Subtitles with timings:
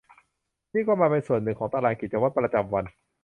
[0.73, 2.85] นี่ก็มาเป็นส่วนหนึ่งของตารางกิจวัตรประจำวัน